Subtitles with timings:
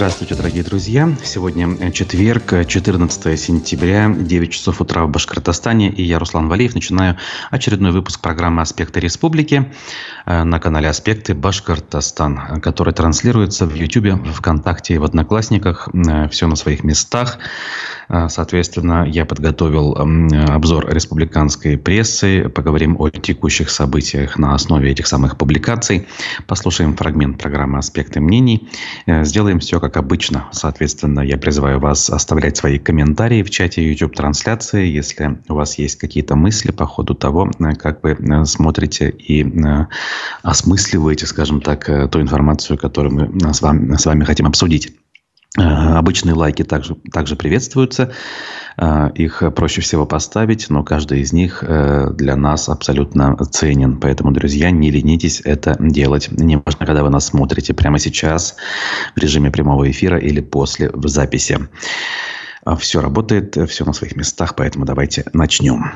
[0.00, 1.14] Здравствуйте, дорогие друзья.
[1.22, 5.90] Сегодня четверг, 14 сентября, 9 часов утра в Башкортостане.
[5.90, 7.18] И я, Руслан Валеев, начинаю
[7.50, 9.70] очередной выпуск программы «Аспекты республики»
[10.24, 15.90] э, на канале «Аспекты Башкортостан», который транслируется в YouTube, ВКонтакте и в Одноклассниках.
[15.92, 17.36] Э, Все на своих местах.
[18.08, 22.48] Э, соответственно, я подготовил обзор республиканской прессы.
[22.48, 26.08] Поговорим о текущих событиях на основе этих самых публикаций.
[26.46, 28.66] Послушаем фрагмент программы «Аспекты мнений».
[29.06, 30.48] Сделаем все как обычно.
[30.52, 36.36] Соответственно, я призываю вас оставлять свои комментарии в чате YouTube-трансляции, если у вас есть какие-то
[36.36, 39.86] мысли по ходу того, э, как вы э, смотрите и э,
[40.42, 44.99] осмысливаете, скажем так, ту информацию, которую мы с вами, с вами хотим обсудить.
[45.56, 48.12] Обычные лайки также, также приветствуются.
[49.14, 53.98] Их проще всего поставить, но каждый из них для нас абсолютно ценен.
[53.98, 56.28] Поэтому, друзья, не ленитесь это делать.
[56.30, 58.56] Неважно, когда вы нас смотрите прямо сейчас
[59.16, 61.58] в режиме прямого эфира или после в записи.
[62.78, 65.92] Все работает, все на своих местах, поэтому давайте начнем.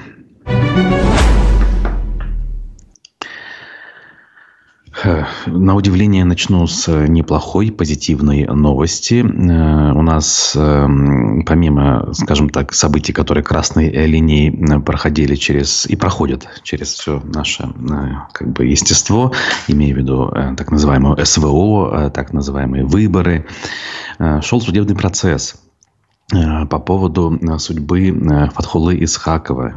[5.46, 9.22] На удивление начну с неплохой, позитивной новости.
[9.22, 15.96] Э, у нас, эм, помимо, скажем так, событий, которые красной линией э, проходили через и
[15.96, 17.96] проходят через все наше э,
[18.32, 19.32] как бы, естество,
[19.68, 23.46] имея в виду так называемую СВО, так называемые выборы,
[24.40, 25.56] шел судебный процесс–
[26.70, 29.74] по поводу э, судьбы э, Фатхулы Исхакова,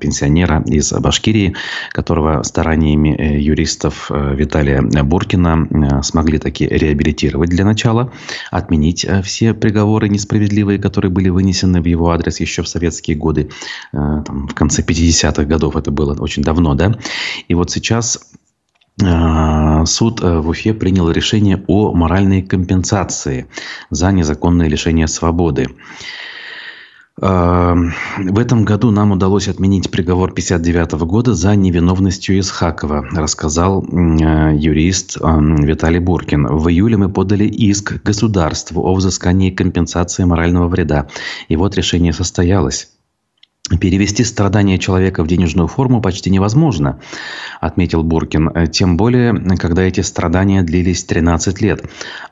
[0.00, 1.54] пенсионера из Башкирии,
[1.92, 8.12] которого стараниями юристов Виталия Буркина смогли таки реабилитировать для начала,
[8.50, 13.50] отменить все приговоры несправедливые, которые были вынесены в его адрес еще в советские годы,
[13.92, 16.94] там, в конце 50-х годов, это было очень давно, да.
[17.48, 18.18] И вот сейчас
[19.86, 23.46] суд э, в Уфе принял решение о моральной компенсации
[23.90, 25.68] за незаконное лишение свободы.
[27.22, 27.74] А,
[28.18, 35.18] в этом году нам удалось отменить приговор 59 года за невиновностью Исхакова, рассказал э, юрист
[35.20, 36.46] э, Виталий Буркин.
[36.46, 41.08] В июле мы подали иск государству о взыскании компенсации морального вреда.
[41.48, 42.88] И вот решение состоялось.
[43.78, 46.98] Перевести страдания человека в денежную форму почти невозможно,
[47.60, 48.66] отметил Буркин.
[48.72, 51.84] Тем более, когда эти страдания длились 13 лет,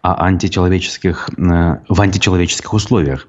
[0.02, 3.26] а античеловеческих, э, в античеловеческих условиях.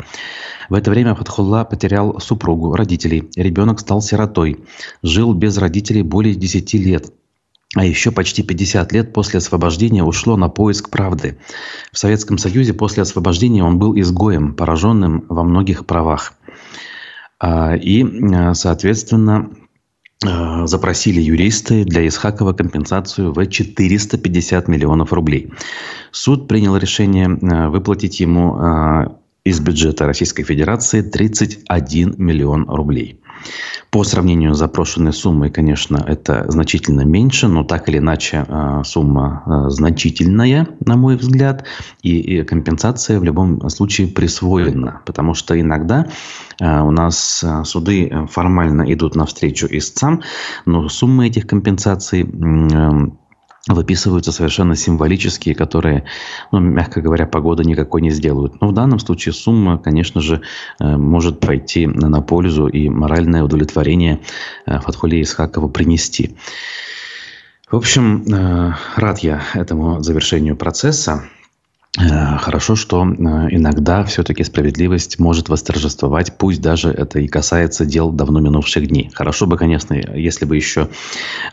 [0.70, 3.30] В это время Фатхулла потерял супругу, родителей.
[3.36, 4.64] Ребенок стал сиротой.
[5.04, 7.12] Жил без родителей более 10 лет.
[7.76, 11.38] А еще почти 50 лет после освобождения ушло на поиск правды.
[11.92, 16.34] В Советском Союзе после освобождения он был изгоем, пораженным во многих правах.
[17.40, 18.06] А, и,
[18.36, 19.50] а, соответственно,
[20.26, 25.52] а, запросили юристы для Исхакова компенсацию в 450 миллионов рублей.
[26.12, 27.30] Суд принял решение
[27.70, 33.19] выплатить ему из бюджета Российской Федерации 31 миллион рублей.
[33.92, 39.44] По сравнению с запрошенной суммой, конечно, это значительно меньше, но так или иначе а, сумма
[39.46, 41.66] а, значительная, на мой взгляд,
[42.04, 46.06] и компенсация в любом случае присвоена, потому что иногда
[46.62, 50.22] а, у нас суды формально идут навстречу истцам,
[50.66, 52.24] но суммы этих компенсаций
[53.70, 56.04] выписываются совершенно символические, которые,
[56.52, 58.60] ну, мягко говоря, погода никакой не сделают.
[58.62, 60.42] Но в данном случае сумма, конечно же,
[60.80, 64.20] э, может пойти на пользу и моральное удовлетворение
[64.66, 66.36] э, Фатхуле Исхакова принести.
[67.70, 71.24] В общем, э, рад я этому завершению процесса.
[71.98, 73.14] Э, хорошо, что э,
[73.50, 79.10] иногда все-таки справедливость может восторжествовать, пусть даже это и касается дел давно минувших дней.
[79.12, 80.90] Хорошо бы, конечно, если бы еще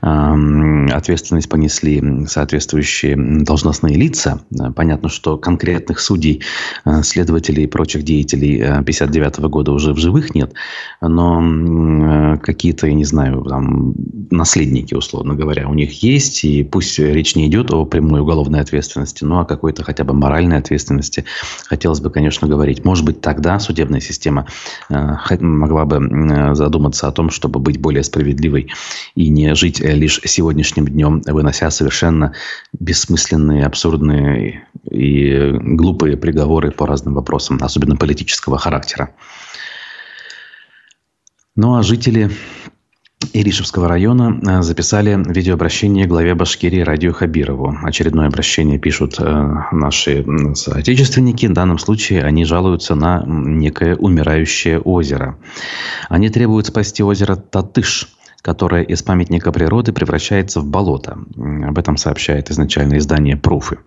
[0.03, 4.43] эм, ответственность понесли соответствующие должностные лица.
[4.53, 6.43] Э, понятно, что конкретных судей,
[7.03, 10.53] следователей и прочих деятелей 59 года уже в живых нет,
[11.01, 13.95] но какие-то, я не знаю, там,
[14.31, 19.25] наследники, условно говоря, у них есть, и пусть речь не идет о прямой уголовной ответственности,
[19.25, 21.25] но о какой-то хотя бы моральной ответственности
[21.67, 22.85] хотелось бы, конечно, говорить.
[22.85, 24.47] Может быть, тогда судебная система
[24.89, 28.73] э, могла бы э, задуматься о том, чтобы быть более справедливой
[29.15, 32.33] и не жить э, лишь сегодняшним днем, вынося совершенно
[32.73, 39.11] бессмысленные, абсурдные и глупые приговоры по разным вопросам, особенно политического характера.
[41.55, 42.31] Ну а жители
[43.33, 47.75] Иришевского района э, записали видеообращение главе Башкирии Радио Хабирову.
[47.83, 50.25] Очередное обращение пишут э, наши
[50.55, 51.47] соотечественники.
[51.47, 55.39] В данном случае они жалуются на некое умирающее озеро.
[56.09, 58.09] Они требуют спасти озеро Татыш,
[58.43, 61.19] которое из памятника природы превращается в болото.
[61.37, 63.79] Об этом сообщает изначально издание «Пруфы».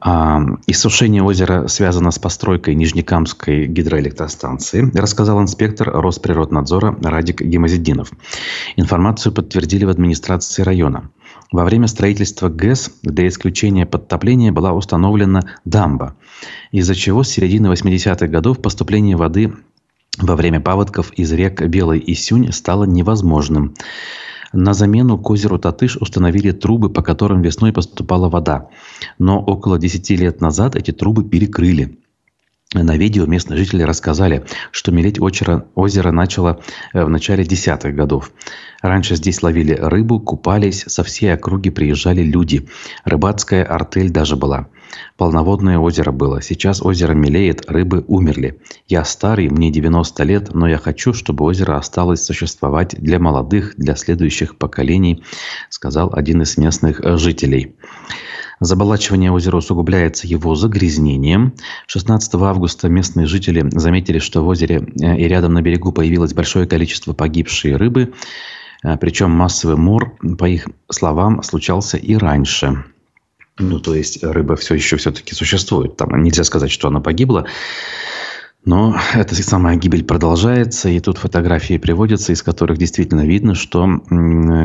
[0.00, 8.12] Иссушение озера связано с постройкой Нижнекамской гидроэлектростанции, рассказал инспектор Росприроднадзора Радик Гемозидинов.
[8.76, 11.10] Информацию подтвердили в администрации района.
[11.50, 16.14] Во время строительства ГЭС для исключения подтопления была установлена дамба,
[16.70, 19.52] из-за чего с середины 80-х годов поступление воды
[20.18, 23.74] во время паводков из рек Белый и Сюнь стало невозможным.
[24.52, 28.68] На замену к озеру Татыш установили трубы, по которым весной поступала вода.
[29.18, 31.98] Но около 10 лет назад эти трубы перекрыли.
[32.74, 36.60] На видео местные жители рассказали, что мелеть озеро, озеро начало
[36.92, 38.30] э, в начале десятых годов.
[38.82, 42.68] Раньше здесь ловили рыбу, купались, со всей округи приезжали люди.
[43.06, 44.68] Рыбацкая артель даже была.
[45.16, 46.42] Полноводное озеро было.
[46.42, 48.60] Сейчас озеро мелеет, рыбы умерли.
[48.86, 53.96] Я старый, мне 90 лет, но я хочу, чтобы озеро осталось существовать для молодых, для
[53.96, 55.24] следующих поколений,
[55.70, 57.76] сказал один из местных э, жителей.
[58.60, 61.54] Заболачивание озера усугубляется его загрязнением.
[61.86, 66.66] 16 августа местные жители заметили, что в озере э, и рядом на берегу появилось большое
[66.66, 68.14] количество погибшей рыбы.
[68.82, 72.84] Э, Причем массовый мор, по их словам, случался и раньше.
[73.58, 75.96] Ну, то есть рыба все еще все-таки существует.
[75.96, 77.46] Там нельзя сказать, что она погибла.
[78.68, 83.88] Но эта самая гибель продолжается, и тут фотографии приводятся, из которых действительно видно, что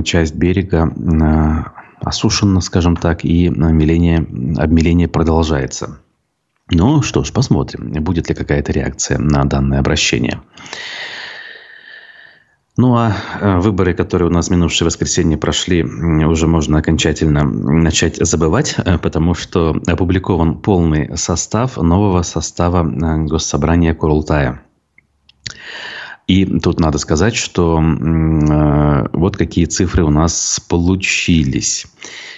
[0.04, 4.28] часть берега э, осушена, скажем так, и обмеление,
[4.58, 6.00] обмеление продолжается.
[6.70, 10.42] Ну что ж, посмотрим, будет ли какая-то реакция на данное обращение.
[12.75, 18.75] Ну а э, выборы, которые у нас минувшее воскресенье прошли, уже можно окончательно начать забывать,
[18.78, 24.64] э, потому что опубликован полный состав нового состава э, Госсобрания Курултая.
[26.28, 31.86] И тут надо сказать, что э, вот какие цифры у нас получились.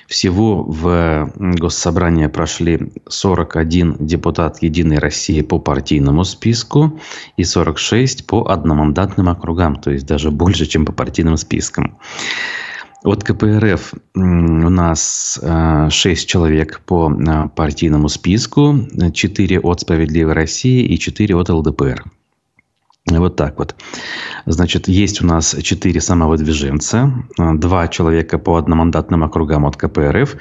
[0.08, 7.00] Всего в Госсобрание прошли 41 депутат Единой России по партийному списку
[7.38, 11.98] и 46 по одномандатным округам, то есть даже больше, чем по партийным спискам.
[13.04, 15.40] От КПРФ у нас
[15.90, 17.12] 6 человек по
[17.56, 18.80] партийному списку,
[19.14, 22.04] 4 от «Справедливой России» и 4 от ЛДПР.
[23.07, 23.75] Вот так вот.
[24.46, 30.36] Значит, есть у нас четыре самовыдвиженца, два человека по одномандатным округам от КПРФ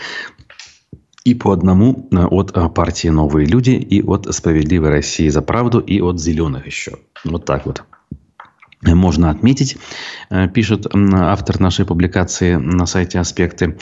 [1.24, 5.78] и по одному э, от э, партии «Новые люди» и от «Справедливой России за правду»
[5.78, 6.98] и от «Зеленых» еще.
[7.24, 7.82] Вот так вот
[8.92, 9.76] можно отметить,
[10.30, 13.78] э, пишет автор нашей публикации на сайте «Аспекты»,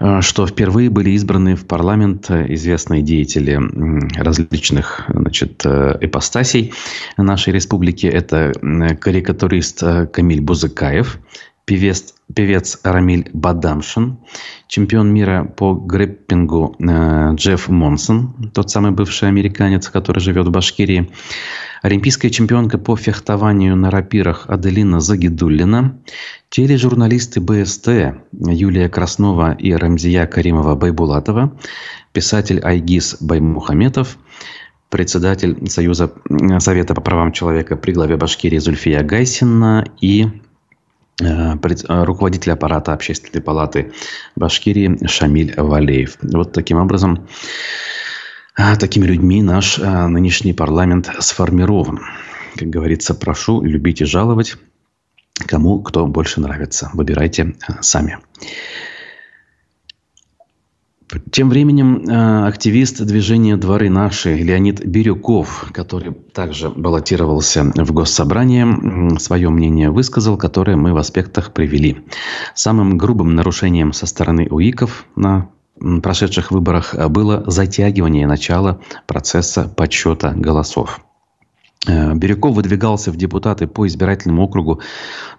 [0.00, 3.60] э, что впервые были избраны в парламент известные деятели
[4.20, 6.72] различных значит, э, ипостасей
[7.16, 8.06] нашей республики.
[8.06, 8.52] Это
[9.00, 11.18] карикатурист Камиль Бузыкаев,
[11.64, 14.18] певец, певец Рамиль Бадамшин,
[14.66, 21.10] чемпион мира по грэппингу Джефф Монсон, тот самый бывший американец, который живет в Башкирии,
[21.82, 25.98] Олимпийская чемпионка по фехтованию на рапирах Аделина Загидуллина,
[26.48, 27.88] тележурналисты БСТ
[28.32, 31.58] Юлия Краснова и Рамзия Каримова-Байбулатова,
[32.12, 34.16] писатель Айгиз Баймухаметов,
[34.90, 36.12] председатель Союза
[36.58, 39.84] Совета по правам человека при главе Башкирии Зульфия Гайсина.
[40.00, 40.28] И э,
[41.20, 43.92] руководитель аппарата Общественной палаты
[44.36, 46.16] Башкирии Шамиль Валеев.
[46.22, 47.28] Вот таким образом
[48.54, 52.00] а такими людьми наш нынешний парламент сформирован.
[52.56, 54.56] Как говорится, прошу любить и жаловать,
[55.46, 56.90] кому кто больше нравится.
[56.92, 58.18] Выбирайте сами.
[61.30, 62.04] Тем временем
[62.46, 70.76] активист движения «Дворы наши» Леонид Бирюков, который также баллотировался в Госсобрание, свое мнение высказал, которое
[70.76, 72.04] мы в аспектах привели.
[72.54, 75.48] Самым грубым нарушением со стороны УИКов на
[76.02, 81.00] прошедших выборах э, было затягивание начала процесса подсчета голосов.
[81.86, 84.80] Э, Бирюков выдвигался в депутаты по избирательному округу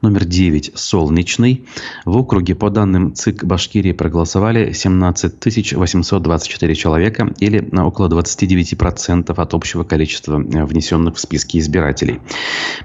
[0.02, 1.66] номер 9 «Солнечный».
[2.06, 9.84] В округе, по данным ЦИК Башкирии, проголосовали 17 824 человека или около 29% от общего
[9.84, 12.20] количества э, внесенных в списки избирателей.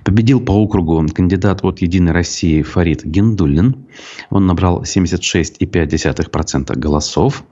[0.04, 3.88] Победил по округу кандидат от «Единой России» Фарид Гендуллин.
[4.30, 7.42] Он набрал 76,5% голосов.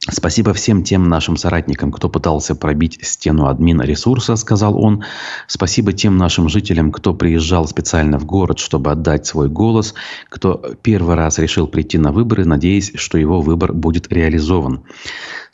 [0.08, 5.02] Спасибо всем тем нашим соратникам, кто пытался пробить стену админ ресурса, сказал он.
[5.48, 9.94] Спасибо тем нашим жителям, кто приезжал специально в город, чтобы отдать свой голос,
[10.28, 14.84] кто первый раз решил прийти на выборы, надеясь, что его выбор будет реализован.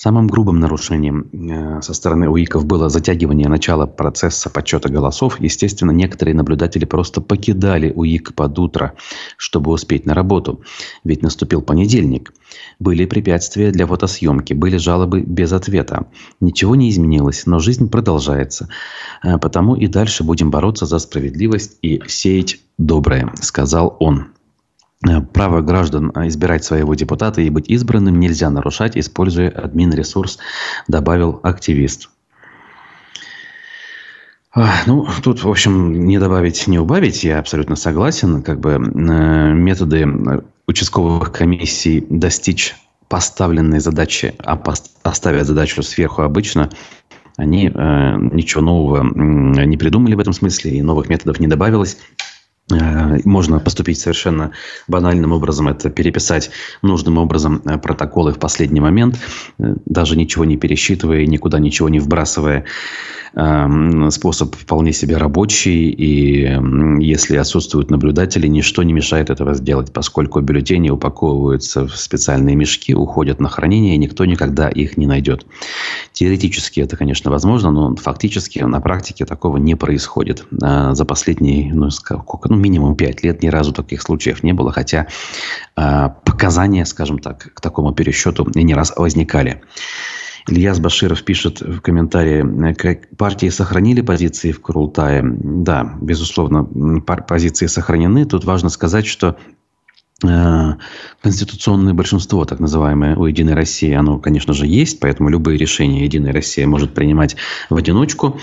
[0.02, 5.38] Самым грубым нарушением э, со стороны УИКов было затягивание начала процесса подсчета голосов.
[5.38, 8.94] Естественно, некоторые наблюдатели просто покидали УИК под утро,
[9.36, 10.60] чтобы успеть на работу.
[11.04, 12.34] Ведь наступил понедельник.
[12.80, 16.08] Были препятствия для фотосъемки, были жалобы без ответа.
[16.40, 18.68] Ничего не изменилось, но жизнь продолжается.
[19.22, 24.32] Э, потому и дальше будем бороться за справедливость и сеять доброе, сказал он.
[25.08, 30.38] Э, право граждан э, избирать своего депутата и быть избранным нельзя нарушать, используя админ-ресурс,
[30.88, 32.08] добавил активист.
[34.86, 38.42] Ну, тут, в общем, не добавить, не убавить, я абсолютно согласен.
[38.42, 40.06] Как бы э, методы
[40.66, 42.76] участковых комиссий достичь
[43.08, 44.62] поставленной задачи, а
[45.02, 46.70] оставят задачу сверху обычно,
[47.36, 51.96] они э, ничего нового не придумали в этом смысле, и новых методов не добавилось.
[52.74, 54.52] Э, можно поступить совершенно
[54.88, 56.50] банальным образом, это переписать
[56.82, 59.18] нужным образом э, протоколы в последний момент,
[59.58, 62.64] э, даже ничего не пересчитывая, никуда ничего не вбрасывая.
[63.34, 66.50] Эм, способ вполне себе рабочий, и
[67.00, 73.40] если отсутствуют наблюдатели, ничто не мешает этого сделать, поскольку бюллетени упаковываются в специальные мешки, уходят
[73.40, 75.46] на хранение, и никто никогда их не найдет.
[76.12, 80.44] Теоретически это, конечно, возможно, но фактически на практике такого не происходит.
[80.50, 85.08] За последние, ну, сколько, ну минимум 5 лет ни разу таких случаев не было, хотя
[85.76, 89.62] а, показания, скажем так, к такому пересчету не раз возникали.
[90.48, 95.22] Ильяс Баширов пишет в комментарии, как партии сохранили позиции в Курултае.
[95.24, 96.64] Да, безусловно,
[97.28, 98.24] позиции сохранены.
[98.24, 99.36] Тут важно сказать, что
[100.24, 100.72] э,
[101.22, 106.32] конституционное большинство, так называемое, у «Единой России», оно, конечно же, есть, поэтому любые решения «Единая
[106.32, 107.36] Россия» может принимать
[107.70, 108.40] в одиночку.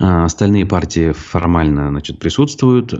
[0.00, 2.94] Э, остальные партии формально значит, присутствуют.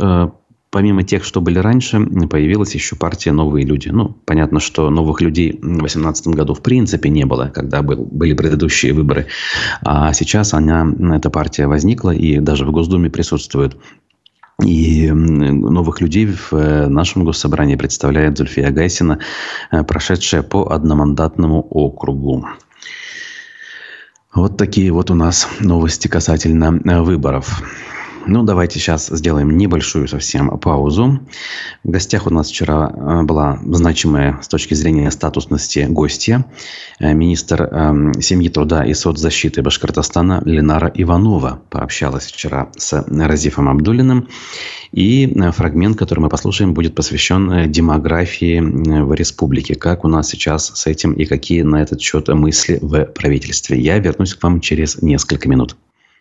[0.71, 3.89] Помимо тех, что были раньше, появилась еще партия «Новые люди».
[3.89, 8.35] Ну, понятно, что новых людей в 2018 году в принципе не было, когда был, были
[8.35, 9.27] предыдущие выборы.
[9.83, 13.77] А сейчас она, эта партия возникла и даже в Госдуме присутствует.
[14.65, 19.19] И новых людей в э, нашем госсобрании представляет Зульфия Гайсина,
[19.71, 22.47] э, прошедшая по одномандатному округу.
[24.35, 27.63] Вот такие вот у нас новости касательно э, выборов.
[28.29, 31.21] Ну, давайте сейчас сделаем небольшую совсем паузу.
[31.85, 36.45] В гостях у нас вчера э, была значимая с точки зрения статусности гостья,
[36.99, 41.63] э, министр эм, семьи, труда и соцзащиты Башкортостана Ленара Иванова.
[41.71, 44.27] Пообщалась вчера с Разифом Абдулиным.
[44.91, 49.77] И э, фрагмент, который мы послушаем, будет посвящен демографии в республике.
[49.77, 53.79] Как у нас сейчас с этим и какие на этот счет мысли в правительстве.
[53.79, 55.77] Я вернусь к вам через несколько минут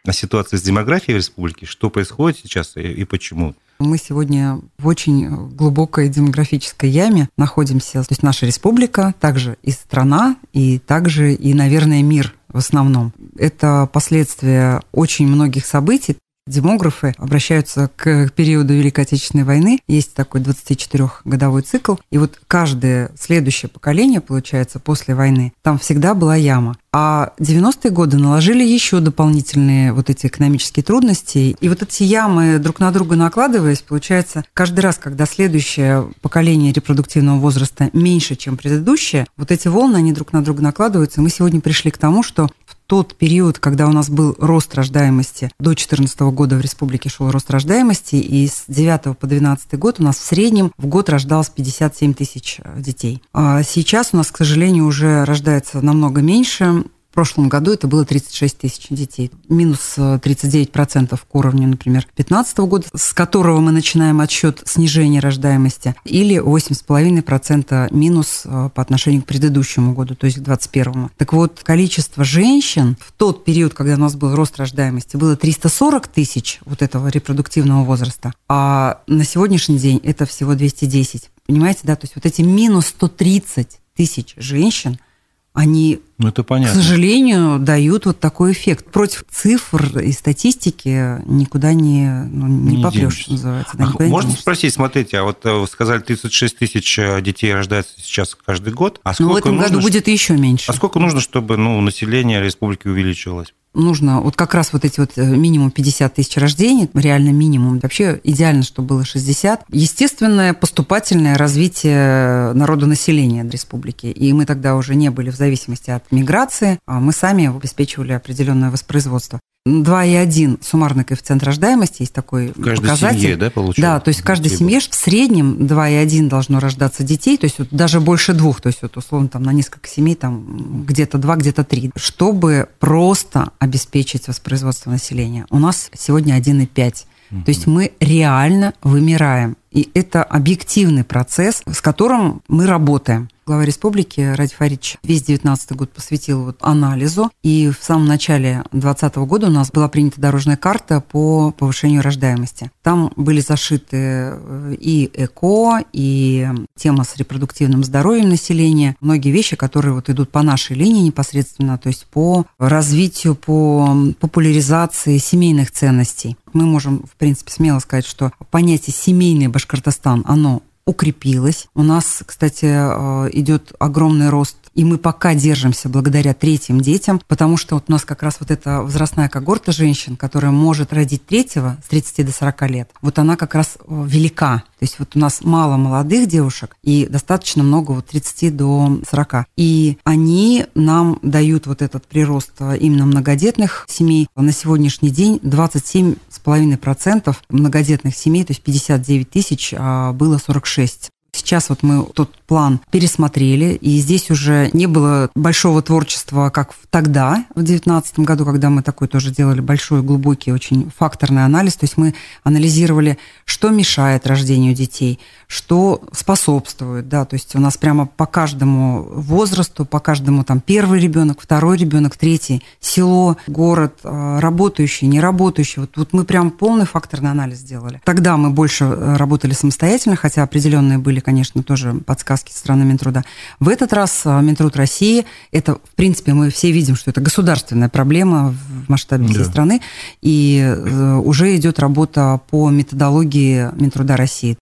[0.05, 3.55] о ситуации с демографией в республике, что происходит сейчас и, и почему.
[3.79, 8.03] Мы сегодня в очень глубокой демографической яме находимся.
[8.03, 13.11] То есть наша республика, также и страна, и также и, наверное, мир в основном.
[13.37, 16.15] Это последствия очень многих событий.
[16.47, 19.79] Демографы обращаются к периоду Великой Отечественной войны.
[19.87, 21.95] Есть такой 24-годовой цикл.
[22.11, 26.77] И вот каждое следующее поколение, получается, после войны, там всегда была яма.
[26.97, 31.57] А 90-е годы наложили еще дополнительные вот эти экономические трудности.
[31.59, 37.37] И вот эти ямы друг на друга накладываясь, получается, каждый раз, когда следующее поколение репродуктивного
[37.37, 41.19] возраста меньше, чем предыдущее, вот эти волны, они друг на друга накладываются.
[41.19, 45.51] Мы сегодня пришли к тому, что в тот период, когда у нас был рост рождаемости,
[45.59, 50.03] до 2014 года в республике шел рост рождаемости, и с 9 по 12 год у
[50.03, 53.21] нас в среднем в год рождалось 57 тысяч детей.
[53.33, 56.84] А сейчас у нас, к сожалению, уже рождается намного меньше,
[57.15, 62.57] в прошлом году это было 36 тысяч детей, минус 39% э, к уровню, например, 2015
[62.57, 69.27] года, с которого мы начинаем отсчет снижения рождаемости, или 8,5% минус э, по отношению к
[69.27, 71.11] предыдущему году, то есть к 2021.
[71.15, 76.09] Так вот, количество женщин в тот период, когда у нас был рост рождаемости, было 340
[76.09, 81.29] тысяч вот этого репродуктивного возраста, а на сегодняшний день это всего 210.
[81.47, 84.99] Понимаете, да, то есть вот эти минус 130 тысяч женщин–
[85.55, 86.79] они, ну, это понятно.
[86.79, 88.85] к сожалению, дают вот такой эффект.
[88.91, 93.77] Против цифр и статистики никуда не, ну, не, не попрешь, что называется.
[93.77, 97.93] Да, а можно спросить, смотрите, а вот э, вы сказали, 36 тысяч э, детей рождается
[97.97, 99.01] сейчас каждый год.
[99.03, 100.71] А сколько ну, в этом нужно, году будет еще меньше.
[100.71, 103.53] А сколько нужно, чтобы ну, население республики увеличилось?
[103.75, 107.79] нужно вот как раз вот эти вот э, минимум 50 тысяч рождений, реально минимум.
[107.79, 109.65] Вообще идеально, чтобы было 60.
[109.69, 114.07] Естественное поступательное развитие народонаселения республики.
[114.07, 118.71] И мы тогда уже не были в зависимости от миграции, а мы сами обеспечивали определенное
[118.71, 119.39] воспроизводство.
[119.67, 123.21] 2,1 суммарный коэффициент рождаемости, есть такой в каждой показатель.
[123.21, 123.81] семье, да, получается?
[123.81, 127.69] Да, то есть в каждой семье в среднем 2,1 должно рождаться детей, то есть вот
[127.71, 131.63] даже больше двух, то есть вот условно там на несколько семей там где-то два, где-то
[131.63, 135.47] три, чтобы просто обеспечить воспроизводство населения.
[135.49, 137.05] У нас сегодня 1,5.
[137.43, 139.57] То есть мы реально вымираем.
[139.71, 145.91] И это объективный процесс, с которым мы работаем глава республики Ради Фарич весь 19 год
[145.91, 147.29] посвятил вот анализу.
[147.43, 152.71] И в самом начале 2020 года у нас была принята дорожная карта по повышению рождаемости.
[152.81, 158.95] Там были зашиты э, и ЭКО, и тема с репродуктивным здоровьем населения.
[158.99, 165.19] Многие вещи, которые вот идут по нашей линии непосредственно, то есть по развитию, по популяризации
[165.19, 166.35] семейных ценностей.
[166.53, 171.67] Мы можем, в принципе, смело сказать, что понятие «семейный Башкортостан», оно укрепилась.
[171.73, 177.57] У нас, кстати, э, идет огромный рост и мы пока держимся благодаря третьим детям, потому
[177.57, 181.77] что вот у нас как раз вот эта возрастная когорта женщин, которая может родить третьего
[181.83, 184.63] с 30 до 40 лет, вот она как раз э, велика.
[184.77, 189.45] То есть вот у нас мало молодых девушек и достаточно много вот 30 до 40.
[189.55, 194.27] И они нам дают вот этот прирост э, именно многодетных семей.
[194.35, 201.11] На сегодняшний день 27,5% многодетных семей, то есть 59 тысяч, а было 46.
[201.35, 207.45] Сейчас вот мы тот план пересмотрели, и здесь уже не было большого творчества, как тогда,
[207.55, 211.75] в 2019 году, когда мы такой тоже делали большой, глубокий, очень факторный анализ.
[211.75, 212.13] То есть мы
[212.43, 219.03] анализировали, что мешает рождению детей, что способствует, да, то есть у нас прямо по каждому
[219.03, 225.81] возрасту, по каждому там первый ребенок, второй ребенок, третий, село, город, э, работающий, не работающий.
[225.81, 228.01] Вот, вот мы прям полный факторный анализ сделали.
[228.05, 233.23] Тогда мы больше э, работали самостоятельно, хотя определенные были, конечно, тоже подсказки со стороны Минтруда.
[233.59, 237.89] В этот раз э, Минтруд России, это, в принципе, мы все видим, что это государственная
[237.89, 238.55] проблема
[238.85, 239.45] в масштабе всей да.
[239.45, 239.81] страны,
[240.21, 240.75] и
[241.23, 244.57] уже идет работа по методологии Минтруда России.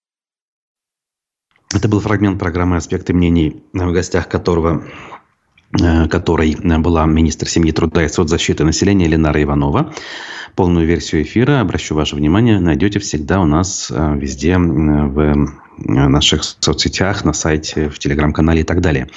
[1.74, 4.84] Это был фрагмент программы «Аспекты мнений», в гостях которого
[5.78, 9.92] э, которой была министр семьи, труда и соцзащиты населения Ленара Иванова.
[10.56, 15.34] Полную версию эфира, обращу ваше внимание, найдете всегда у нас э, везде в
[15.76, 19.08] наших соцсетях, на сайте, в телеграм-канале и так далее.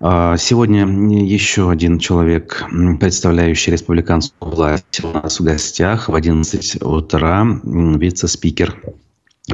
[0.00, 2.64] А, сегодня еще один человек,
[2.98, 8.76] представляющий республиканскую власть, у нас в гостях в 11 утра вице-спикер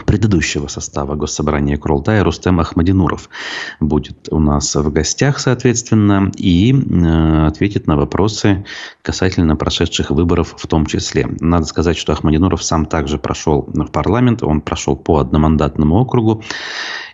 [0.05, 3.29] предыдущего состава Госсобрания Курултая Рустем Ахмадинуров
[3.81, 8.65] будет у нас в гостях, соответственно, и э, ответит на вопросы
[9.03, 11.27] касательно прошедших выборов в том числе.
[11.41, 16.43] Надо сказать, что Ахмадинуров сам также прошел в парламент, он прошел по одномандатному округу,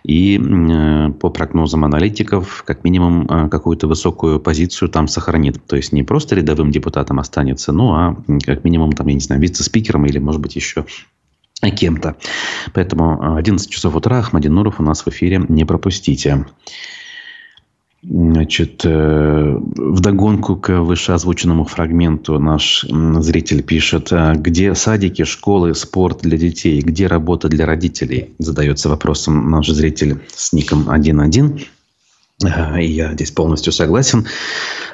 [0.03, 5.65] и э, по прогнозам аналитиков, как минимум, э, какую-то высокую позицию там сохранит.
[5.65, 9.41] То есть не просто рядовым депутатом останется, ну а как минимум, там, я не знаю,
[9.41, 10.85] вице-спикером или, может быть, еще
[11.71, 12.15] кем-то.
[12.73, 16.45] Поэтому 11 э, часов утра Ахмадин Нуров у нас в эфире не пропустите.
[18.05, 26.37] Значит, э, вдогонку к вышеозвученному фрагменту наш зритель пишет, «А где садики, школы, спорт для
[26.37, 28.33] детей, где работа для родителей?
[28.39, 31.65] Задается вопросом наш зритель с ником 1.1.
[32.43, 34.27] Э, и я здесь полностью согласен.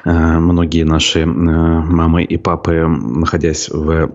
[0.04, 4.10] Многие наши мамы и папы, находясь в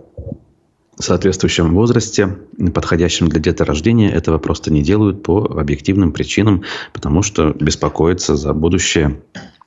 [0.98, 2.38] соответствующем возрасте,
[2.74, 9.22] подходящем для деторождения, этого просто не делают по объективным причинам, потому что беспокоятся за будущее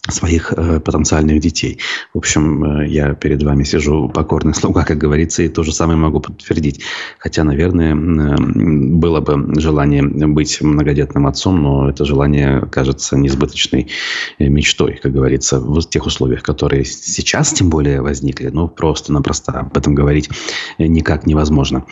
[0.08, 1.78] своих э, потенциальных детей.
[2.14, 5.98] В общем, э, я перед вами сижу покорный слуга, как говорится, и то же самое
[5.98, 6.80] могу подтвердить.
[7.18, 13.88] Хотя, наверное, э, было бы желание быть многодетным отцом, но это желание кажется несбыточной
[14.38, 18.48] мечтой, как говорится, в тех условиях, которые сейчас тем более возникли.
[18.48, 20.30] Ну, просто-напросто об этом говорить
[20.78, 21.84] никак невозможно.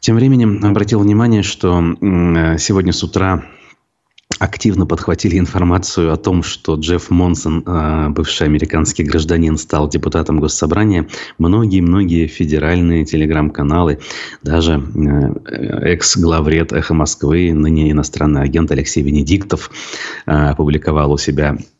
[0.00, 1.82] Тем временем обратил внимание, что
[2.58, 3.44] сегодня с утра
[4.38, 11.06] активно подхватили информацию о том, что Джефф Монсон, а, бывший американский гражданин, стал депутатом Госсобрания.
[11.38, 14.00] Многие-многие федеральные телеграм-каналы,
[14.42, 19.70] даже э, экс-главред «Эхо Москвы», ныне иностранный агент Алексей Венедиктов,
[20.26, 21.75] а, опубликовал у себя Э,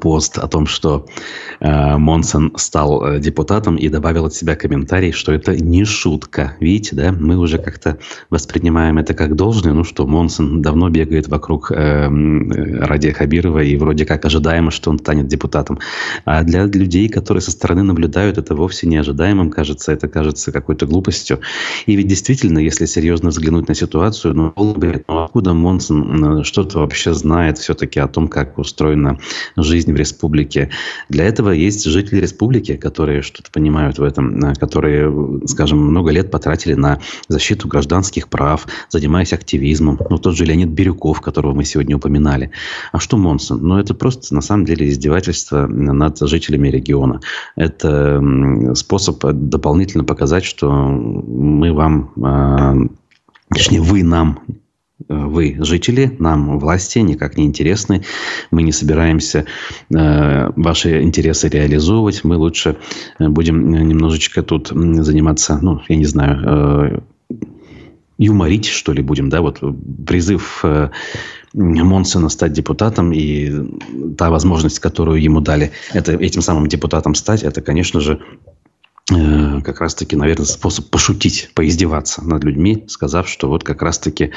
[0.00, 1.06] пост о том, что
[1.60, 6.56] э, Монсон стал э, депутатом и добавил от себя комментарий, что это не шутка.
[6.60, 7.98] Видите, да, мы уже как-то
[8.30, 14.04] воспринимаем это как должное, ну что Монсон давно бегает вокруг э, Радия Хабирова и вроде
[14.06, 15.78] как ожидаемо, что он станет депутатом.
[16.24, 20.86] А для людей, которые со стороны наблюдают, это вовсе не ожидаемым кажется, это кажется какой-то
[20.86, 21.40] глупостью.
[21.86, 27.58] И ведь действительно, если серьезно взглянуть на ситуацию, ну, ну откуда Монсон что-то вообще знает
[27.58, 29.18] все-таки о том, как устроена
[29.62, 30.70] жизнь в республике.
[31.08, 36.30] Для этого есть жители республики, которые что-то понимают в этом, э, которые, скажем, много лет
[36.30, 39.98] потратили на защиту гражданских прав, занимаясь активизмом.
[40.10, 42.50] Ну, тот же Леонид Бирюков, которого мы сегодня упоминали.
[42.92, 43.60] А что Монсон?
[43.62, 47.20] Ну, это просто, на самом деле, издевательство над жителями региона.
[47.56, 48.22] Это
[48.74, 52.88] способ дополнительно показать, что мы вам, э,
[53.54, 54.40] точнее, вы нам
[55.06, 58.04] вы, жители, нам власти никак не интересны.
[58.50, 59.44] Мы не собираемся
[59.94, 62.24] э, ваши интересы реализовывать.
[62.24, 62.76] Мы лучше
[63.18, 67.36] э, будем немножечко тут заниматься, ну, я не знаю, э,
[68.18, 69.60] юморить, что ли, будем, да, вот
[70.04, 70.90] призыв э,
[71.54, 73.52] Монсона стать депутатом и
[74.16, 78.47] та возможность, которую ему дали, это этим самым депутатом стать, это, конечно же, Э,
[79.08, 84.32] как раз-таки, наверное, способ пошутить, поиздеваться над людьми, сказав, что вот как раз-таки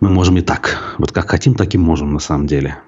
[0.00, 0.96] мы можем и так.
[0.98, 2.78] Вот как хотим, так и можем на самом деле.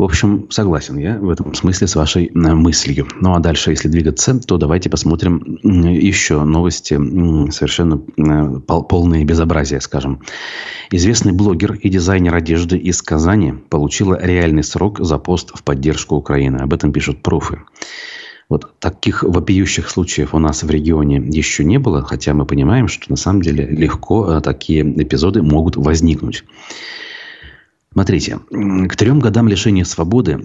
[0.00, 3.06] В общем, согласен я в этом смысле с вашей э, мыслью.
[3.20, 6.94] Ну, а дальше, если двигаться, то давайте посмотрим еще новости,
[7.50, 10.22] совершенно э, полные безобразия, скажем.
[10.90, 16.56] Известный блогер и дизайнер одежды из Казани получила реальный срок за пост в поддержку Украины.
[16.62, 17.60] Об этом пишут пруфы.
[18.50, 23.08] Вот таких вопиющих случаев у нас в регионе еще не было, хотя мы понимаем, что
[23.08, 26.44] на самом деле легко э, такие эпизоды могут возникнуть.
[27.92, 30.44] Смотрите, к трем годам лишения свободы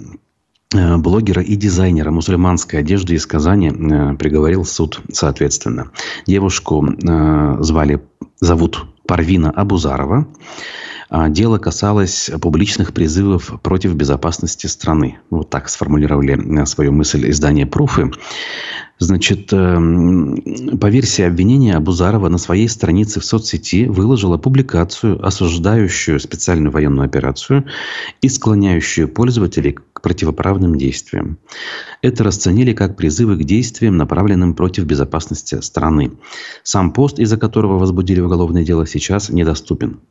[0.98, 5.92] блогера и дизайнера мусульманской одежды из Казани э, приговорил суд соответственно.
[6.28, 6.86] Девушку
[7.60, 8.02] звали,
[8.40, 10.28] зовут Парвина Абузарова.
[11.10, 15.20] А дело касалось публичных призывов против безопасности страны.
[15.30, 18.12] Вот так сформулировали э, свою мысль издание «Пруфы».
[18.98, 27.06] Значит, по версии обвинения Абузарова на своей странице в соцсети выложила публикацию, осуждающую специальную военную
[27.06, 27.66] операцию
[28.22, 31.38] и склоняющую пользователей к противоправным действиям.
[32.02, 36.12] Это расценили как призывы к действиям, направленным против безопасности страны.
[36.64, 40.02] Сам пост, из-за которого возбудили уголовное дело, сейчас недоступен.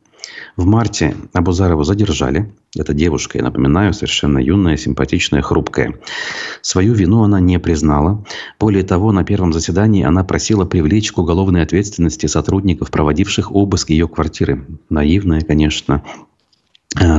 [0.57, 2.51] В марте Абузарову задержали.
[2.75, 5.99] Эта девушка, я напоминаю, совершенно юная, симпатичная, хрупкая.
[6.61, 8.25] Свою вину она не признала.
[8.59, 14.07] Более того, на первом заседании она просила привлечь к уголовной ответственности сотрудников, проводивших обыск ее
[14.07, 14.65] квартиры.
[14.89, 16.03] Наивная, конечно,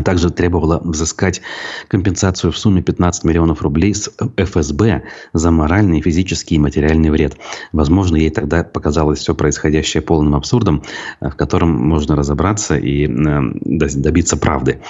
[0.04, 1.42] также требовала взыскать
[1.88, 7.36] компенсацию в сумме 15 миллионов рублей с ФСБ за моральный, физический и материальный вред.
[7.72, 10.82] Возможно, ей тогда показалось все происходящее полным абсурдом,
[11.20, 14.80] э, в котором можно разобраться и э, добиться правды.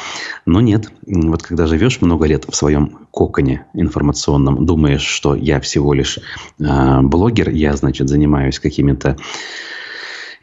[0.45, 0.91] Но нет.
[1.07, 6.19] Вот когда живешь много лет в своем коконе информационном, думаешь, что я всего лишь
[6.59, 9.17] блогер, я, значит, занимаюсь какими-то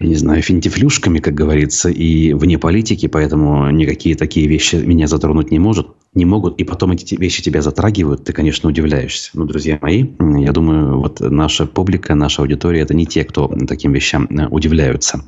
[0.03, 5.49] я не знаю, финтифлюшками, как говорится, и вне политики, поэтому никакие такие вещи меня затронуть
[5.49, 9.31] не может, не могут, и потом эти вещи тебя затрагивают, ты, конечно, удивляешься.
[9.33, 13.93] Но, друзья мои, я думаю, вот наша публика, наша аудитория– это не те, кто таким
[13.93, 15.23] вещам э, удивляются.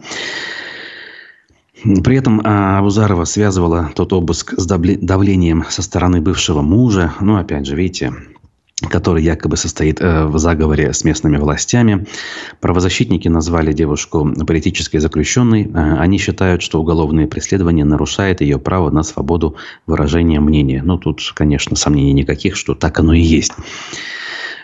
[2.03, 7.13] При этом Абузарова связывала тот обыск с давлением со стороны бывшего мужа.
[7.21, 8.13] Ну, опять же, видите,
[8.81, 12.05] который якобы состоит э, в заговоре с местными властями.
[12.59, 15.63] Правозащитники назвали девушку политической заключенной.
[15.63, 19.55] Э, они считают, что уголовное преследование нарушает ее право на свободу
[19.87, 20.81] выражения мнения.
[20.83, 23.53] Ну, тут, конечно, сомнений никаких, что так оно и есть.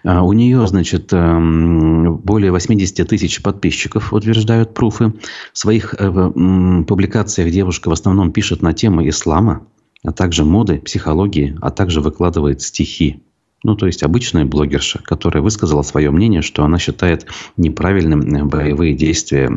[0.04, 5.14] Э, у нее, значит, более 80 тысяч подписчиков, утверждают пруфы.
[5.54, 9.66] В своих публикациях девушка в основном пишет на темы ислама,
[10.04, 13.24] а также моды, психологии, а также выкладывает стихи.
[13.64, 18.96] Ну, то есть обычная блогерша, которая высказала свое мнение, что она считает неправильным э, боевые
[18.96, 19.52] действия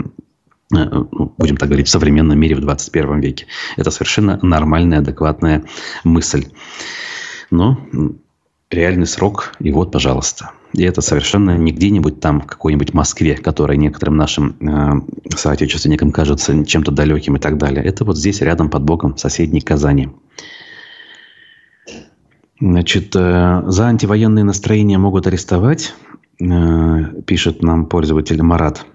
[0.73, 3.47] э, ну, будем так говорить, в современном мире в 21 веке.
[3.77, 5.65] Это совершенно нормальная, адекватная
[6.05, 6.47] мысль.
[7.51, 7.79] Но
[8.71, 10.51] реальный срок, и вот, пожалуйста.
[10.75, 16.65] И это совершенно не где-нибудь там, в какой-нибудь Москве, которая некоторым нашим э, соотечественникам кажется
[16.65, 17.83] чем-то далеким и так далее.
[17.83, 20.11] Это вот здесь, рядом, под боком, в соседней Казани.
[22.61, 25.95] Значит, э, за антивоенные настроения могут арестовать,
[26.41, 28.87] э, пишет нам пользователь Марат.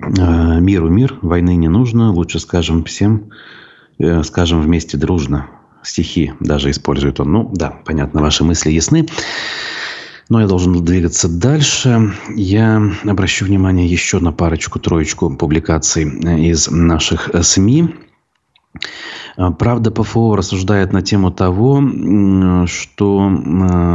[0.00, 3.30] Э, Миру мир, войны не нужно, лучше скажем всем,
[4.22, 5.48] скажем вместе дружно.
[5.82, 7.32] стихи даже использует он.
[7.32, 9.06] Ну, да, понятно, ваши мысли ясны.
[10.28, 12.12] Но я должен двигаться дальше.
[12.34, 17.94] Я обращу внимание еще на парочку-троечку публикаций из наших СМИ.
[19.58, 21.80] Правда, ПФО рассуждает на тему того,
[22.66, 23.30] что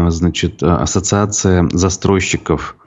[0.10, 2.78] значит, ассоциация застройщиков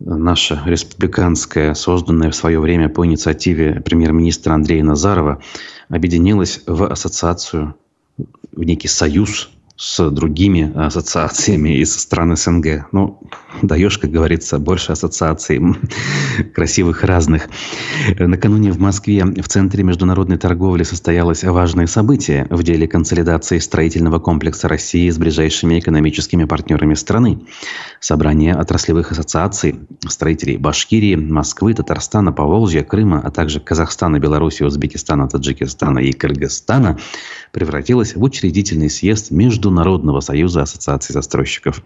[0.00, 5.40] наша республиканская, созданная в свое время по инициативе премьер-министра Андрея Назарова,
[5.88, 7.76] объединилась в ассоциацию,
[8.52, 12.86] в некий союз с другими ассоциациями из стран СНГ.
[12.90, 13.20] Ну,
[13.62, 15.60] даешь, как говорится, больше ассоциаций
[16.54, 17.48] красивых разных.
[18.18, 24.68] Накануне в Москве в Центре международной торговли состоялось важное событие в деле консолидации строительного комплекса
[24.68, 27.40] России с ближайшими экономическими партнерами страны.
[28.00, 35.98] Собрание отраслевых ассоциаций строителей Башкирии, Москвы, Татарстана, Поволжья, Крыма, а также Казахстана, Беларуси, Узбекистана, Таджикистана
[35.98, 36.98] и Кыргызстана
[37.52, 41.82] превратилось в учредительный съезд между Международного союза ассоциаций застройщиков.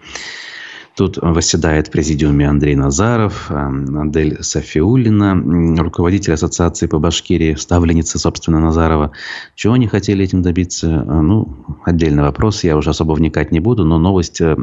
[0.99, 9.13] Тут восседает в президиуме Андрей Назаров, Адель Софиулина, руководитель ассоциации по Башкирии, ставленница, собственно, Назарова.
[9.55, 10.89] Чего они хотели этим добиться?
[10.89, 14.57] Ну, отдельный вопрос, я уже особо вникать не буду, но новость, э,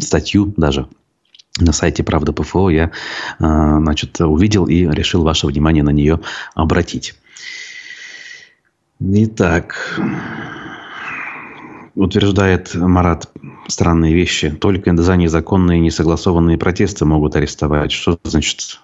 [0.00, 0.88] статью даже
[1.60, 2.90] на сайте Правда ПФО я э,
[3.38, 6.18] значит, увидел и решил ваше внимание на нее
[6.56, 7.14] обратить.
[8.98, 10.00] Итак,
[11.94, 13.30] утверждает Марат
[13.68, 14.50] странные вещи.
[14.50, 17.92] Только за незаконные несогласованные протесты могут арестовать.
[17.92, 18.80] Что значит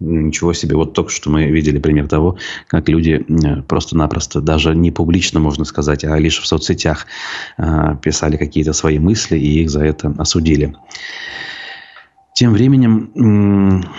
[0.00, 0.76] Ничего себе.
[0.76, 3.26] Вот только что мы видели пример того, как люди
[3.66, 7.06] просто-напросто, даже не публично, можно сказать, а лишь в соцсетях
[7.56, 10.76] а, писали какие-то свои мысли и их за это осудили.
[12.32, 13.90] Тем временем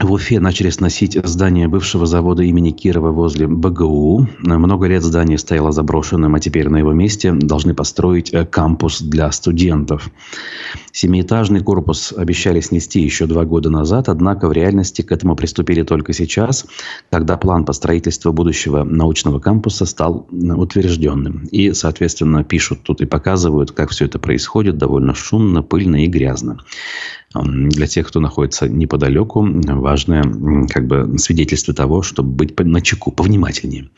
[0.00, 4.28] в Уфе начали сносить здание бывшего завода имени Кирова возле БГУ.
[4.38, 9.30] Много лет здание стояло заброшенным, а теперь на его месте должны построить э, кампус для
[9.30, 10.10] студентов.
[10.92, 16.14] Семиэтажный корпус обещали снести еще два года назад, однако в реальности к этому приступили только
[16.14, 16.64] сейчас,
[17.10, 21.44] когда план по строительству будущего научного кампуса стал утвержденным.
[21.50, 26.58] И, соответственно, пишут тут и показывают, как все это происходит довольно шумно, пыльно и грязно
[27.32, 30.24] для тех, кто находится неподалеку, важное
[30.68, 33.88] как бы свидетельство того, чтобы быть на чеку, повнимательнее.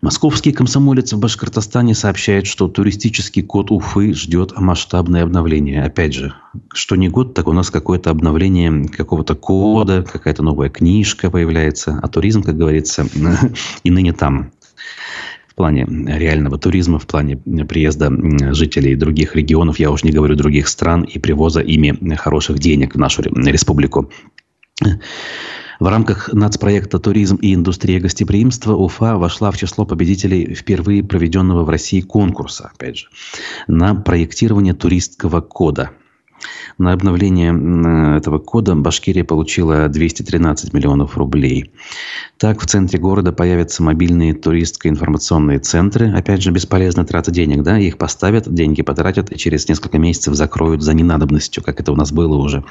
[0.00, 5.82] Московский комсомолец в Башкортостане сообщает, что туристический код Уфы ждет масштабное обновление.
[5.82, 6.34] Опять же,
[6.74, 11.98] что не год, так у нас какое-то обновление какого-то кода, какая-то новая книжка появляется.
[12.02, 13.06] А туризм, как говорится,
[13.82, 14.52] и ныне там
[15.54, 18.10] в плане реального туризма, в плане приезда
[18.52, 22.98] жителей других регионов, я уж не говорю других стран, и привоза ими хороших денег в
[22.98, 24.10] нашу республику.
[25.78, 31.68] В рамках нацпроекта «Туризм и индустрия гостеприимства» Уфа вошла в число победителей впервые проведенного в
[31.68, 33.06] России конкурса, опять же,
[33.68, 35.90] на проектирование туристского кода–
[36.78, 41.72] на обновление этого кода Башкирия получила 213 миллионов рублей.
[42.36, 46.12] Так, в центре города появятся мобильные туристско-информационные центры.
[46.12, 47.78] Опять же, бесполезно трата денег, да?
[47.78, 52.12] Их поставят, деньги потратят и через несколько месяцев закроют за ненадобностью, как это у нас
[52.12, 52.64] было уже.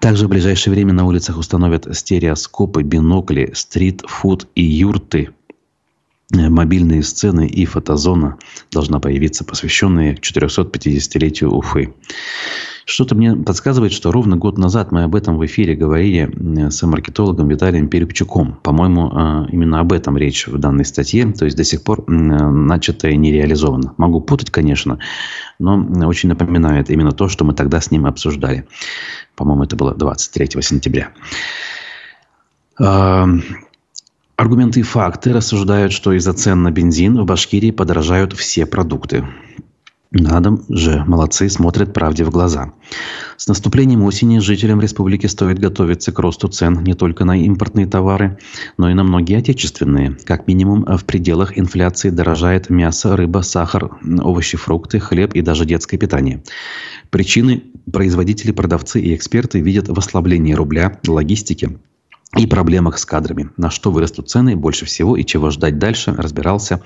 [0.00, 5.30] Также в ближайшее время на улицах установят стереоскопы, бинокли, стрит-фуд и юрты
[6.30, 8.36] мобильные сцены и фотозона
[8.70, 11.94] должна появиться, посвященные 450-летию Уфы.
[12.88, 17.46] Что-то мне подсказывает, что ровно год назад мы об этом в эфире говорили с маркетологом
[17.46, 18.58] Виталием Перепчуком.
[18.62, 21.30] По-моему, а, именно об этом речь в данной статье.
[21.30, 23.92] То есть, до сих пор начатое не реализовано.
[23.98, 25.00] Могу путать, конечно,
[25.58, 28.66] но очень напоминает именно то, что мы тогда с ним обсуждали.
[29.36, 31.10] По-моему, это было 23 сентября.
[32.80, 33.28] А,
[34.36, 39.26] аргументы и факты рассуждают, что из-за цен на бензин в Башкирии подорожают все продукты.
[40.10, 42.72] Надо же, молодцы, смотрят правде в глаза.
[43.36, 48.38] С наступлением осени жителям республики стоит готовиться к росту цен не только на импортные товары,
[48.78, 50.16] но и на многие отечественные.
[50.24, 55.98] Как минимум в пределах инфляции дорожает мясо, рыба, сахар, овощи, фрукты, хлеб и даже детское
[55.98, 56.42] питание.
[57.10, 61.78] Причины производители, продавцы и эксперты видят в ослаблении рубля, логистике,
[62.36, 63.50] и проблемах с кадрами.
[63.56, 66.82] На что вырастут цены больше всего и чего ждать дальше, разбирался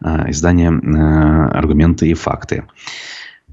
[0.00, 2.64] э, издание э, «Аргументы и факты».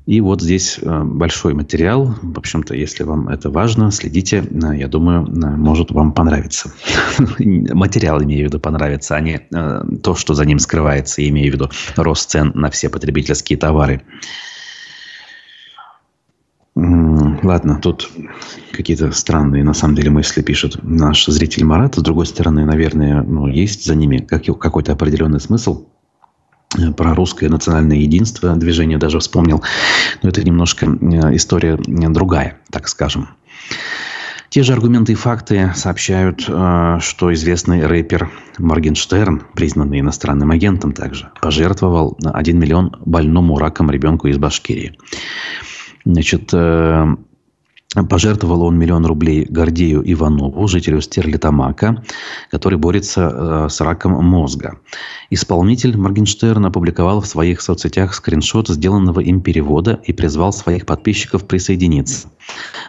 [0.05, 2.15] И вот здесь э, большой материал.
[2.21, 4.43] В общем-то, если вам это важно, следите.
[4.43, 6.71] Э, я думаю, э, может вам понравиться.
[7.39, 9.39] Материал имею в виду понравится, а не
[10.03, 14.03] то, что за ним скрывается, имею в виду рост цен на все потребительские товары.
[16.77, 18.11] Ладно, тут
[18.73, 21.95] какие-то странные, на самом деле, мысли пишет наш зритель Марат.
[21.95, 25.85] С другой стороны, наверное, ну, есть за ними какой-то определенный смысл.
[26.97, 29.63] про русское национальное единство движение даже вспомнил.
[30.21, 30.85] Но это немножко
[31.33, 33.29] история другая, так скажем.
[34.49, 42.17] Те же аргументы и факты сообщают, что известный рэпер Моргенштерн, признанный иностранным агентом также, пожертвовал
[42.23, 44.97] 1 миллион больному раком ребенку из Башкирии.
[46.05, 46.53] Значит,
[48.03, 52.03] Пожертвовал он миллион рублей Гордею Иванову, жителю Стерлитамака,
[52.51, 54.77] который борется э, с раком мозга.
[55.29, 62.27] Исполнитель Моргенштерн опубликовал в своих соцсетях скриншот сделанного им перевода и призвал своих подписчиков присоединиться.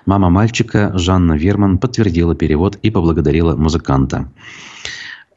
[0.06, 4.28] Мама мальчика Жанна Верман подтвердила перевод и поблагодарила музыканта.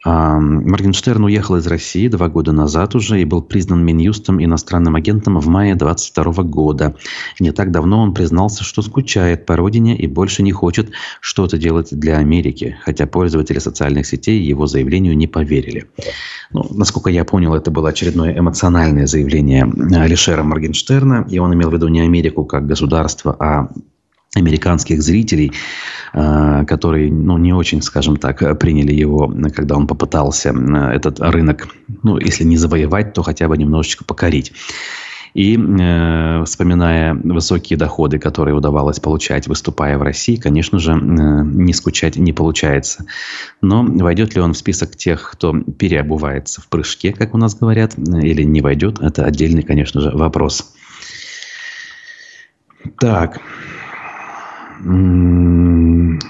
[0.04, 5.46] Моргенштерн уехал из России два года назад уже и был признан Минюстом иностранным агентом в
[5.46, 6.94] мае 22 года.
[7.38, 11.88] Не так давно он признался, что скучает по родине и больше не хочет что-то делать
[11.90, 15.86] для Америки, хотя пользователи социальных сетей его заявлению не поверили.
[16.50, 21.74] Ну, насколько я понял, это было очередное эмоциональное заявление Алишера Моргенштерна, и он имел в
[21.74, 23.68] виду не Америку как государство, а
[24.34, 25.52] американских зрителей,
[26.12, 31.68] э, которые, ну, не очень, скажем так, приняли его, когда он попытался э, этот рынок,
[32.02, 34.52] ну, если не завоевать, то хотя бы немножечко покорить.
[35.34, 41.72] И э, вспоминая высокие доходы, которые удавалось получать, выступая в России, конечно же, э, не
[41.72, 43.06] скучать не получается.
[43.60, 47.96] Но войдет ли он в список тех, кто переобувается в прыжке, как у нас говорят,
[47.98, 50.72] или не войдет, это отдельный, конечно же, вопрос.
[52.98, 53.40] Так,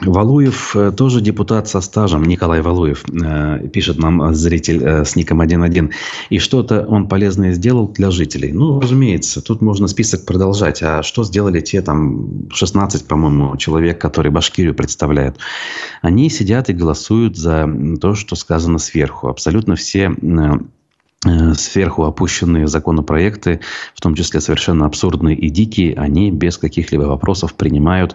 [0.06, 5.40] Валуев э, тоже депутат со стажем, Николай Валуев, э, пишет нам зритель э, с ником
[5.40, 5.90] 1.1.
[6.30, 8.52] И что-то он полезное сделал для жителей.
[8.52, 10.82] Ну, разумеется, тут можно список продолжать.
[10.82, 15.36] А что сделали те там 16, по-моему, человек, которые Башкирию представляют?
[16.02, 17.68] Они сидят и голосуют за
[18.00, 19.28] то, что сказано сверху.
[19.28, 20.12] Абсолютно все
[21.22, 23.60] сверху опущенные законопроекты,
[23.94, 28.14] в том числе совершенно абсурдные и дикие, они без каких-либо вопросов принимают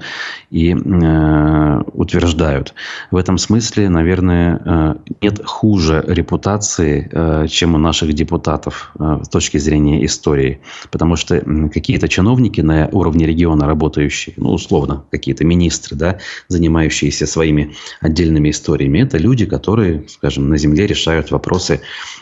[0.49, 2.73] и э, утверждают.
[3.11, 9.29] В этом смысле, наверное, э, нет хуже репутации, э, чем у наших депутатов э, с
[9.29, 10.61] точки зрения истории.
[10.89, 11.39] Потому что
[11.71, 19.03] какие-то чиновники на уровне региона работающие, ну, условно, какие-то министры, да, занимающиеся своими отдельными историями,
[19.03, 21.81] это люди, которые, скажем, на земле решают вопросы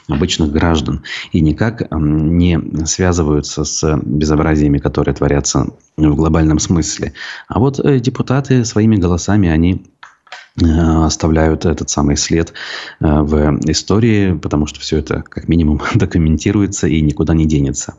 [0.09, 7.13] обычных граждан граждан и никак не связываются с безобразиями, которые творятся в глобальном смысле.
[7.47, 9.85] А вот э, депутаты своими голосами, они
[10.59, 10.65] э,
[11.05, 12.53] оставляют этот самый след
[12.99, 17.93] э, в истории, потому что все это как минимум документируется и никуда не денется.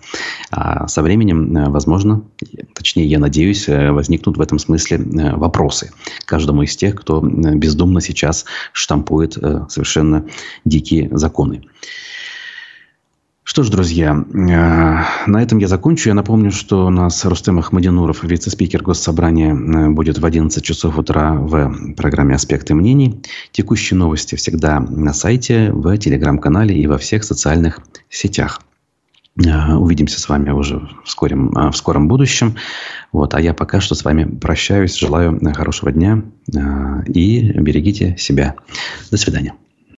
[0.50, 2.22] А со временем, возможно,
[2.74, 4.98] точнее, я надеюсь, возникнут в этом смысле
[5.36, 5.92] вопросы
[6.26, 9.34] каждому из тех, кто бездумно сейчас штампует
[9.68, 10.24] совершенно
[10.64, 11.62] дикие законы.
[13.46, 16.08] Что ж, друзья, э, на этом я закончу.
[16.08, 21.34] Я напомню, что у нас Рустем Ахмадинуров, вице-спикер Госсобрания, э, будет в 11 часов утра
[21.34, 23.20] в программе «Аспекты мнений».
[23.52, 28.62] Текущие новости всегда на сайте, в телеграм-канале и во всех социальных сетях.
[29.44, 32.56] Э, увидимся с вами уже в скором, в скором будущем.
[33.12, 33.34] Вот.
[33.34, 34.96] А я пока что с вами прощаюсь.
[34.96, 36.22] Желаю хорошего дня
[37.06, 38.54] и берегите себя.
[39.10, 39.52] До свидания.